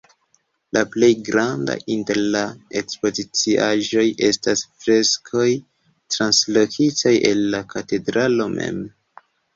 [0.75, 2.41] La plej grandaj inter la
[2.81, 5.47] ekspoziciaĵoj estas freskoj,
[6.17, 8.83] translokitaj el la katedralo mem.